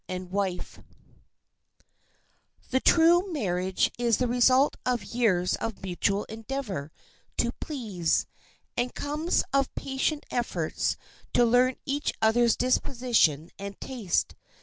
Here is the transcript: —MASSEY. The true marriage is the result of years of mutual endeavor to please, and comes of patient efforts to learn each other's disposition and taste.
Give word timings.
—MASSEY. 0.09 0.83
The 2.71 2.79
true 2.79 3.31
marriage 3.31 3.91
is 3.99 4.17
the 4.17 4.27
result 4.27 4.75
of 4.83 5.03
years 5.03 5.55
of 5.57 5.83
mutual 5.83 6.23
endeavor 6.23 6.91
to 7.37 7.51
please, 7.59 8.25
and 8.75 8.95
comes 8.95 9.43
of 9.53 9.75
patient 9.75 10.25
efforts 10.31 10.97
to 11.35 11.45
learn 11.45 11.75
each 11.85 12.13
other's 12.19 12.55
disposition 12.55 13.51
and 13.59 13.79
taste. 13.79 14.33